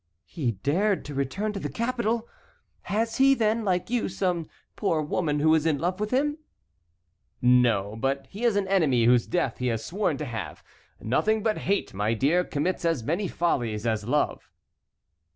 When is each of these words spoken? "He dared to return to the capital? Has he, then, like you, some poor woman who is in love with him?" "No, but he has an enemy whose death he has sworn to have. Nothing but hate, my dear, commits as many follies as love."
"He 0.25 0.53
dared 0.53 1.05
to 1.05 1.13
return 1.13 1.53
to 1.53 1.59
the 1.59 1.69
capital? 1.69 2.27
Has 2.89 3.17
he, 3.17 3.35
then, 3.35 3.63
like 3.63 3.91
you, 3.91 4.09
some 4.09 4.47
poor 4.75 4.99
woman 5.03 5.39
who 5.41 5.53
is 5.53 5.67
in 5.67 5.77
love 5.77 5.99
with 5.99 6.09
him?" 6.09 6.39
"No, 7.39 7.95
but 7.95 8.25
he 8.27 8.41
has 8.41 8.55
an 8.55 8.67
enemy 8.67 9.05
whose 9.05 9.27
death 9.27 9.59
he 9.59 9.67
has 9.67 9.85
sworn 9.85 10.17
to 10.17 10.25
have. 10.25 10.63
Nothing 10.99 11.43
but 11.43 11.59
hate, 11.69 11.93
my 11.93 12.15
dear, 12.15 12.43
commits 12.43 12.83
as 12.83 13.03
many 13.03 13.27
follies 13.27 13.85
as 13.85 14.03
love." 14.03 14.49